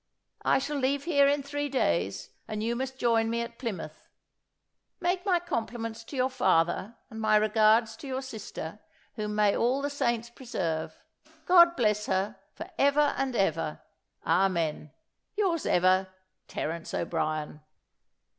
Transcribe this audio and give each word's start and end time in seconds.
I 0.41 0.57
shall 0.57 0.77
leave 0.77 1.03
here 1.03 1.27
in 1.27 1.43
three 1.43 1.69
days, 1.69 2.31
and 2.47 2.63
you 2.63 2.75
must 2.75 2.97
join 2.97 3.29
me 3.29 3.41
at 3.41 3.59
Plymouth. 3.59 4.09
Make 4.99 5.23
my 5.27 5.39
compliments 5.39 6.03
to 6.05 6.15
your 6.15 6.27
father, 6.31 6.95
and 7.11 7.21
my 7.21 7.35
regards 7.35 7.95
to 7.97 8.07
your 8.07 8.23
sister, 8.23 8.79
whom 9.13 9.35
may 9.35 9.55
all 9.55 9.79
the 9.83 9.91
saints 9.91 10.31
preserve! 10.31 10.97
God 11.45 11.75
bless 11.75 12.07
her, 12.07 12.37
for 12.55 12.67
ever 12.79 13.13
and 13.15 13.35
ever. 13.35 13.81
Amen. 14.25 14.89
"Yours 15.37 15.67
ever, 15.67 16.07
"Terence 16.47 16.95
O'Brien." 16.95 17.61